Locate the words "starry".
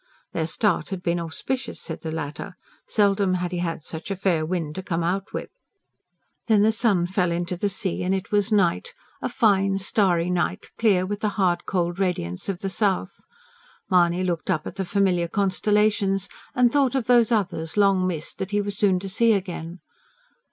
9.77-10.31